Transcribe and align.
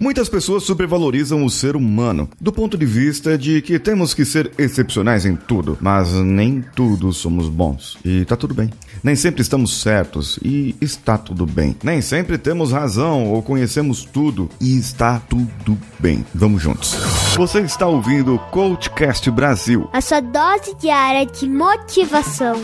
Muitas 0.00 0.30
pessoas 0.30 0.62
supervalorizam 0.62 1.44
o 1.44 1.50
ser 1.50 1.76
humano, 1.76 2.26
do 2.40 2.50
ponto 2.50 2.78
de 2.78 2.86
vista 2.86 3.36
de 3.36 3.60
que 3.60 3.78
temos 3.78 4.14
que 4.14 4.24
ser 4.24 4.50
excepcionais 4.56 5.26
em 5.26 5.36
tudo, 5.36 5.76
mas 5.78 6.10
nem 6.14 6.64
tudo 6.74 7.12
somos 7.12 7.50
bons. 7.50 7.98
E 8.02 8.24
tá 8.24 8.34
tudo 8.34 8.54
bem. 8.54 8.70
Nem 9.04 9.14
sempre 9.14 9.42
estamos 9.42 9.82
certos 9.82 10.38
e 10.42 10.74
está 10.80 11.18
tudo 11.18 11.44
bem. 11.44 11.76
Nem 11.84 12.00
sempre 12.00 12.38
temos 12.38 12.72
razão 12.72 13.30
ou 13.30 13.42
conhecemos 13.42 14.02
tudo 14.02 14.48
e 14.58 14.78
está 14.78 15.20
tudo 15.20 15.76
bem. 15.98 16.24
Vamos 16.34 16.62
juntos. 16.62 16.94
Você 17.36 17.60
está 17.60 17.86
ouvindo 17.86 18.36
o 18.36 18.38
Coachcast 18.38 19.30
Brasil. 19.30 19.86
A 19.92 20.00
sua 20.00 20.20
dose 20.20 20.74
diária 20.80 21.26
de 21.26 21.46
motivação. 21.46 22.56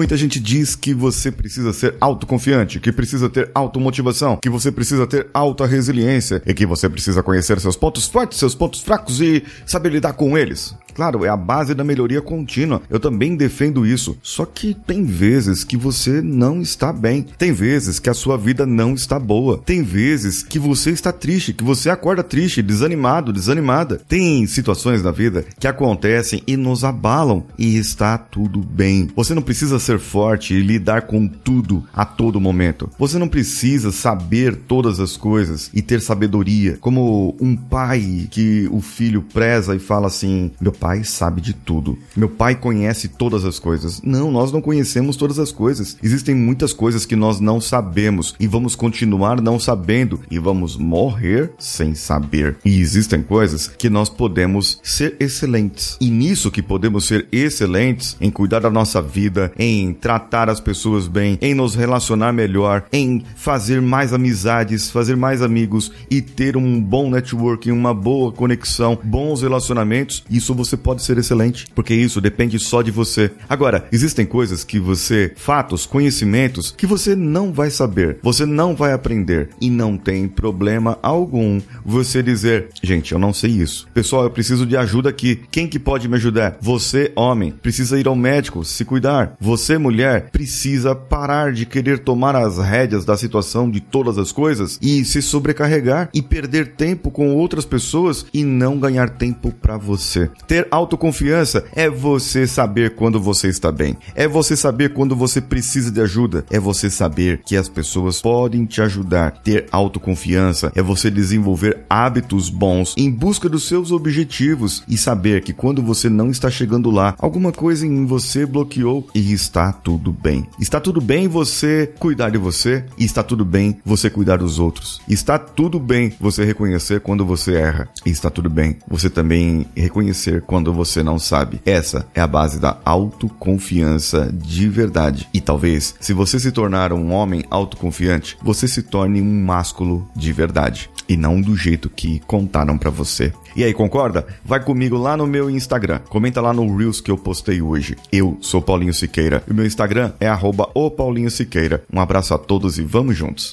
Muita 0.00 0.16
gente 0.16 0.40
diz 0.40 0.74
que 0.74 0.94
você 0.94 1.30
precisa 1.30 1.74
ser 1.74 1.94
autoconfiante, 2.00 2.80
que 2.80 2.90
precisa 2.90 3.28
ter 3.28 3.50
automotivação, 3.54 4.38
que 4.38 4.48
você 4.48 4.72
precisa 4.72 5.06
ter 5.06 5.28
alta 5.34 5.66
resiliência 5.66 6.42
e 6.46 6.54
que 6.54 6.64
você 6.64 6.88
precisa 6.88 7.22
conhecer 7.22 7.60
seus 7.60 7.76
pontos 7.76 8.06
fortes, 8.08 8.38
seus 8.38 8.54
pontos 8.54 8.80
fracos 8.80 9.20
e 9.20 9.44
saber 9.66 9.92
lidar 9.92 10.14
com 10.14 10.38
eles. 10.38 10.74
Claro, 10.94 11.24
é 11.24 11.28
a 11.28 11.36
base 11.36 11.74
da 11.74 11.84
melhoria 11.84 12.20
contínua. 12.20 12.82
Eu 12.88 13.00
também 13.00 13.36
defendo 13.36 13.86
isso. 13.86 14.16
Só 14.22 14.44
que 14.44 14.74
tem 14.74 15.04
vezes 15.04 15.64
que 15.64 15.76
você 15.76 16.20
não 16.20 16.60
está 16.60 16.92
bem. 16.92 17.26
Tem 17.38 17.52
vezes 17.52 17.98
que 17.98 18.10
a 18.10 18.14
sua 18.14 18.36
vida 18.36 18.66
não 18.66 18.94
está 18.94 19.18
boa. 19.18 19.58
Tem 19.58 19.82
vezes 19.82 20.42
que 20.42 20.58
você 20.58 20.90
está 20.90 21.12
triste, 21.12 21.52
que 21.52 21.64
você 21.64 21.90
acorda 21.90 22.22
triste, 22.22 22.62
desanimado, 22.62 23.32
desanimada. 23.32 24.00
Tem 24.08 24.46
situações 24.46 25.02
na 25.02 25.10
vida 25.10 25.44
que 25.58 25.66
acontecem 25.66 26.42
e 26.46 26.56
nos 26.56 26.84
abalam 26.84 27.44
e 27.58 27.76
está 27.76 28.16
tudo 28.18 28.60
bem. 28.60 29.08
Você 29.14 29.34
não 29.34 29.42
precisa 29.42 29.78
ser 29.78 29.98
forte 29.98 30.54
e 30.54 30.60
lidar 30.60 31.02
com 31.02 31.26
tudo 31.26 31.84
a 31.92 32.04
todo 32.04 32.40
momento. 32.40 32.90
Você 32.98 33.18
não 33.18 33.28
precisa 33.28 33.92
saber 33.92 34.56
todas 34.56 35.00
as 35.00 35.16
coisas 35.16 35.70
e 35.74 35.82
ter 35.82 36.00
sabedoria, 36.00 36.78
como 36.80 37.36
um 37.40 37.56
pai 37.56 38.28
que 38.30 38.68
o 38.70 38.80
filho 38.80 39.22
preza 39.32 39.74
e 39.74 39.78
fala 39.78 40.06
assim: 40.06 40.50
"Meu 40.60 40.72
pai 40.80 41.04
sabe 41.04 41.42
de 41.42 41.52
tudo. 41.52 41.98
Meu 42.16 42.28
pai 42.28 42.54
conhece 42.54 43.06
todas 43.06 43.44
as 43.44 43.58
coisas. 43.58 44.00
Não, 44.02 44.32
nós 44.32 44.50
não 44.50 44.62
conhecemos 44.62 45.14
todas 45.14 45.38
as 45.38 45.52
coisas. 45.52 45.96
Existem 46.02 46.34
muitas 46.34 46.72
coisas 46.72 47.04
que 47.04 47.14
nós 47.14 47.38
não 47.38 47.60
sabemos 47.60 48.34
e 48.40 48.46
vamos 48.46 48.74
continuar 48.74 49.40
não 49.40 49.60
sabendo 49.60 50.20
e 50.30 50.38
vamos 50.38 50.76
morrer 50.76 51.52
sem 51.58 51.94
saber. 51.94 52.56
E 52.64 52.80
existem 52.80 53.22
coisas 53.22 53.68
que 53.68 53.90
nós 53.90 54.08
podemos 54.08 54.80
ser 54.82 55.16
excelentes. 55.20 55.98
E 56.00 56.10
nisso 56.10 56.50
que 56.50 56.62
podemos 56.62 57.06
ser 57.06 57.28
excelentes 57.30 58.16
em 58.20 58.30
cuidar 58.30 58.60
da 58.60 58.70
nossa 58.70 59.02
vida, 59.02 59.52
em 59.58 59.92
tratar 59.92 60.48
as 60.48 60.60
pessoas 60.60 61.06
bem, 61.06 61.38
em 61.42 61.54
nos 61.54 61.74
relacionar 61.74 62.32
melhor, 62.32 62.84
em 62.92 63.22
fazer 63.36 63.82
mais 63.82 64.12
amizades, 64.12 64.90
fazer 64.90 65.16
mais 65.16 65.42
amigos 65.42 65.92
e 66.10 66.22
ter 66.22 66.56
um 66.56 66.80
bom 66.80 67.10
networking, 67.10 67.70
uma 67.70 67.92
boa 67.92 68.32
conexão, 68.32 68.98
bons 69.02 69.42
relacionamentos, 69.42 70.24
isso 70.30 70.54
você 70.54 70.69
você 70.70 70.76
pode 70.76 71.02
ser 71.02 71.18
excelente, 71.18 71.66
porque 71.74 71.92
isso 71.92 72.20
depende 72.20 72.58
só 72.58 72.80
de 72.80 72.90
você. 72.90 73.30
Agora, 73.48 73.86
existem 73.90 74.24
coisas 74.24 74.62
que 74.62 74.78
você, 74.78 75.32
fatos, 75.36 75.84
conhecimentos, 75.84 76.72
que 76.76 76.86
você 76.86 77.16
não 77.16 77.52
vai 77.52 77.70
saber, 77.70 78.18
você 78.22 78.46
não 78.46 78.76
vai 78.76 78.92
aprender 78.92 79.50
e 79.60 79.68
não 79.68 79.96
tem 79.96 80.28
problema 80.28 80.98
algum 81.02 81.60
você 81.84 82.22
dizer, 82.22 82.68
gente, 82.82 83.12
eu 83.12 83.18
não 83.18 83.32
sei 83.32 83.50
isso. 83.50 83.88
Pessoal, 83.92 84.24
eu 84.24 84.30
preciso 84.30 84.64
de 84.64 84.76
ajuda 84.76 85.08
aqui. 85.10 85.40
Quem 85.50 85.66
que 85.66 85.78
pode 85.78 86.08
me 86.08 86.14
ajudar? 86.14 86.56
Você, 86.60 87.10
homem, 87.16 87.50
precisa 87.50 87.98
ir 87.98 88.06
ao 88.06 88.14
médico, 88.14 88.64
se 88.64 88.84
cuidar. 88.84 89.36
Você, 89.40 89.76
mulher, 89.76 90.30
precisa 90.30 90.94
parar 90.94 91.52
de 91.52 91.66
querer 91.66 91.98
tomar 91.98 92.36
as 92.36 92.58
rédeas 92.58 93.04
da 93.04 93.16
situação 93.16 93.68
de 93.68 93.80
todas 93.80 94.18
as 94.18 94.30
coisas 94.30 94.78
e 94.80 95.04
se 95.04 95.20
sobrecarregar 95.20 96.10
e 96.14 96.22
perder 96.22 96.74
tempo 96.74 97.10
com 97.10 97.34
outras 97.34 97.64
pessoas 97.64 98.24
e 98.32 98.44
não 98.44 98.78
ganhar 98.78 99.10
tempo 99.10 99.50
para 99.50 99.76
você. 99.76 100.30
Ter 100.46 100.59
ter 100.60 100.68
autoconfiança 100.70 101.64
é 101.72 101.88
você 101.88 102.46
saber 102.46 102.94
quando 102.94 103.20
você 103.20 103.48
está 103.48 103.72
bem. 103.72 103.96
É 104.14 104.28
você 104.28 104.56
saber 104.56 104.92
quando 104.92 105.16
você 105.16 105.40
precisa 105.40 105.90
de 105.90 106.00
ajuda. 106.00 106.44
É 106.50 106.60
você 106.60 106.90
saber 106.90 107.40
que 107.44 107.56
as 107.56 107.68
pessoas 107.68 108.20
podem 108.20 108.66
te 108.66 108.82
ajudar. 108.82 109.40
Ter 109.42 109.66
autoconfiança 109.72 110.70
é 110.74 110.82
você 110.82 111.10
desenvolver 111.10 111.78
hábitos 111.88 112.50
bons 112.50 112.94
em 112.96 113.10
busca 113.10 113.48
dos 113.48 113.66
seus 113.66 113.90
objetivos 113.90 114.82
e 114.86 114.96
saber 114.96 115.42
que 115.42 115.52
quando 115.52 115.82
você 115.82 116.08
não 116.08 116.30
está 116.30 116.50
chegando 116.50 116.90
lá, 116.90 117.14
alguma 117.18 117.52
coisa 117.52 117.86
em 117.86 118.04
você 118.04 118.44
bloqueou 118.44 119.08
e 119.14 119.32
está 119.32 119.72
tudo 119.72 120.12
bem. 120.12 120.46
Está 120.58 120.80
tudo 120.80 121.00
bem 121.00 121.28
você 121.28 121.92
cuidar 121.98 122.30
de 122.30 122.38
você 122.38 122.84
e 122.98 123.04
está 123.04 123.22
tudo 123.22 123.44
bem 123.44 123.78
você 123.84 124.10
cuidar 124.10 124.38
dos 124.38 124.58
outros. 124.58 125.00
Está 125.08 125.38
tudo 125.38 125.78
bem 125.78 126.12
você 126.20 126.44
reconhecer 126.44 127.00
quando 127.00 127.24
você 127.24 127.54
erra. 127.54 127.88
E 128.04 128.10
está 128.10 128.28
tudo 128.28 128.50
bem 128.50 128.76
você 128.88 129.08
também 129.08 129.66
reconhecer 129.76 130.42
quando 130.50 130.72
você 130.72 131.00
não 131.00 131.16
sabe. 131.16 131.60
Essa 131.64 132.08
é 132.12 132.20
a 132.20 132.26
base 132.26 132.58
da 132.58 132.76
autoconfiança 132.84 134.28
de 134.34 134.68
verdade. 134.68 135.28
E 135.32 135.40
talvez, 135.40 135.94
se 136.00 136.12
você 136.12 136.40
se 136.40 136.50
tornar 136.50 136.92
um 136.92 137.12
homem 137.12 137.44
autoconfiante, 137.48 138.36
você 138.42 138.66
se 138.66 138.82
torne 138.82 139.22
um 139.22 139.44
másculo 139.44 140.10
de 140.16 140.32
verdade 140.32 140.90
e 141.08 141.16
não 141.16 141.40
do 141.40 141.54
jeito 141.54 141.88
que 141.88 142.18
contaram 142.26 142.76
para 142.76 142.90
você. 142.90 143.32
E 143.54 143.62
aí, 143.62 143.72
concorda? 143.72 144.26
Vai 144.44 144.58
comigo 144.58 144.96
lá 144.96 145.16
no 145.16 145.24
meu 145.24 145.48
Instagram. 145.48 146.00
Comenta 146.08 146.40
lá 146.40 146.52
no 146.52 146.76
Reels 146.76 147.00
que 147.00 147.12
eu 147.12 147.16
postei 147.16 147.62
hoje. 147.62 147.96
Eu 148.10 148.36
sou 148.40 148.60
Paulinho 148.60 148.92
Siqueira 148.92 149.44
e 149.48 149.54
meu 149.54 149.64
Instagram 149.64 150.12
é 150.18 150.28
o 150.74 150.90
Paulinho 150.90 151.30
Siqueira. 151.30 151.84
Um 151.92 152.00
abraço 152.00 152.34
a 152.34 152.38
todos 152.38 152.76
e 152.76 152.82
vamos 152.82 153.16
juntos. 153.16 153.52